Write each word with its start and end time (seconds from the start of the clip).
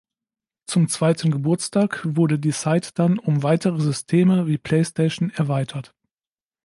Zum 0.65 0.87
zweiten 0.87 1.29
Geburtstag 1.29 1.99
wurde 2.03 2.39
die 2.39 2.49
Site 2.53 2.89
dann 2.95 3.19
um 3.19 3.43
weitere 3.43 3.79
Systeme 3.79 4.47
wie 4.47 4.57
Playstation 4.57 5.29
erweitert. 5.29 5.93